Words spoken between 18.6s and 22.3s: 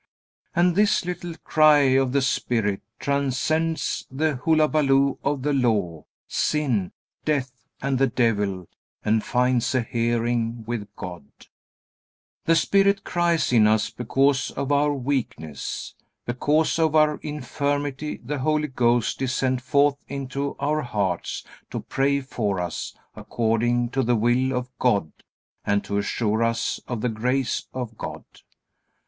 Ghost is sent forth into our hearts to pray